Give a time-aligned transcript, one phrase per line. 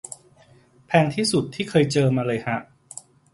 [0.87, 2.57] แพงที่สุดที่เคยเจอมาเลยฮะ